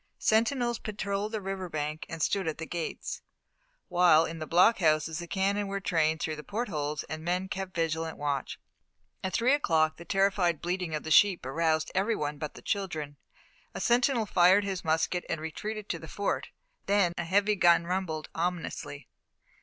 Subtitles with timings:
[0.17, 3.21] Sentinels patrolled the river bank and stood at the gates;
[3.87, 7.75] while in the blockhouses the cannon were trained through the port holes, and men kept
[7.75, 8.59] vigilant watch.
[9.23, 13.17] At three o'clock the terrified bleating of the sheep aroused every one but the children.
[13.75, 16.47] A sentinel fired his musket and retreated to the Fort,
[16.87, 19.07] then a heavy gun rumbled ominously.